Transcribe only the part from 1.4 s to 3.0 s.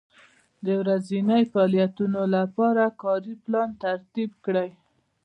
فعالیتونو لپاره